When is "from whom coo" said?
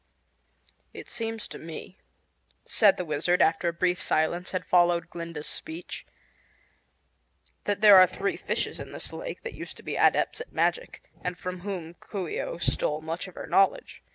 11.37-12.27